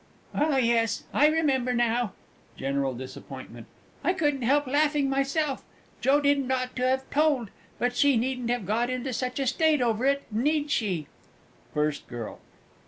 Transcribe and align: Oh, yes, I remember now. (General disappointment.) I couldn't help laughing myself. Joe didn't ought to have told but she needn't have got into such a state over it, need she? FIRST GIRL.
Oh, 0.33 0.57
yes, 0.57 1.03
I 1.13 1.27
remember 1.27 1.73
now. 1.75 2.13
(General 2.57 2.95
disappointment.) 2.95 3.67
I 4.03 4.13
couldn't 4.13 4.41
help 4.41 4.65
laughing 4.65 5.07
myself. 5.11 5.63
Joe 6.01 6.19
didn't 6.19 6.51
ought 6.51 6.75
to 6.77 6.87
have 6.87 7.07
told 7.11 7.51
but 7.77 7.95
she 7.95 8.17
needn't 8.17 8.49
have 8.49 8.65
got 8.65 8.89
into 8.89 9.13
such 9.13 9.39
a 9.39 9.45
state 9.45 9.79
over 9.79 10.03
it, 10.07 10.23
need 10.31 10.71
she? 10.71 11.05
FIRST 11.75 12.07
GIRL. 12.07 12.39